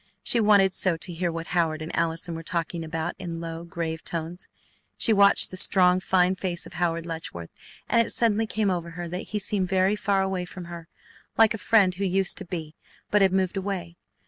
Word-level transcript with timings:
She 0.23 0.39
wanted 0.39 0.73
so 0.73 0.97
to 0.97 1.13
hear 1.13 1.31
what 1.31 1.45
Howard 1.53 1.79
and 1.79 1.95
Allison 1.95 2.33
were 2.33 2.41
talking 2.41 2.83
about 2.83 3.13
in 3.19 3.39
low, 3.39 3.63
grave 3.63 4.03
tones. 4.03 4.47
She 4.97 5.13
watched 5.13 5.51
the 5.51 5.57
strong, 5.57 5.99
fine 5.99 6.33
face 6.35 6.65
of 6.65 6.73
Howard 6.73 7.05
Letchworth, 7.05 7.51
and 7.87 8.01
it 8.07 8.09
suddenly 8.09 8.47
came 8.47 8.71
over 8.71 8.89
her 8.97 9.07
that 9.09 9.27
he 9.29 9.37
seemed 9.37 9.69
very 9.69 9.95
far 9.95 10.23
away 10.23 10.45
from 10.45 10.65
her, 10.65 10.87
like 11.37 11.53
a 11.53 11.59
friend 11.59 11.93
who 11.93 12.03
used 12.03 12.39
to 12.39 12.45
be, 12.45 12.73
but 13.11 13.21
had 13.21 13.31
moved 13.31 13.57
away. 13.57 13.95